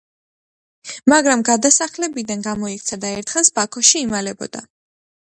მაგრამ 1.13 1.43
გადასახლებიდან 1.51 2.43
გამოიქცა 2.49 3.01
და 3.07 3.15
ერთ 3.21 3.37
ხანს 3.37 3.57
ბაქოში 3.61 4.07
იმალებოდა. 4.09 4.69